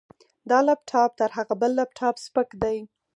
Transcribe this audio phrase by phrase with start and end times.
[0.49, 2.77] دا لپټاپ تر هغه بل لپټاپ سپک دی.